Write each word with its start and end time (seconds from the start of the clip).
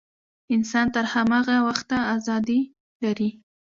انسان 0.55 0.87
تر 0.95 1.05
هماغه 1.13 1.57
وخته 1.67 1.97
ازادي 2.15 2.59
لري. 3.03 3.29